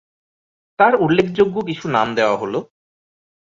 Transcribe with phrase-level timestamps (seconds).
[0.79, 2.63] তার উল্লেখযোগ্য কিছু নাম দেওয়া হলোঃ